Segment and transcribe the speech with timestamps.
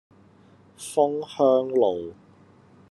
[0.79, 2.15] 楓香路